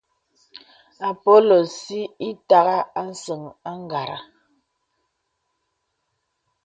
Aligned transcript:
Àpōlə̀ 1.09 1.59
sī 1.79 1.99
itàgha 2.29 2.79
a 3.01 3.03
səŋ 3.23 3.41
àgara. 3.71 4.17